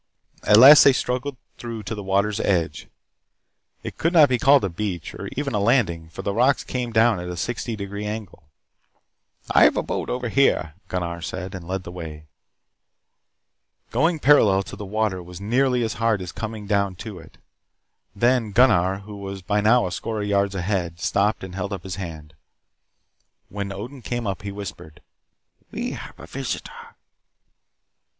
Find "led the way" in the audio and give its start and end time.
11.67-12.25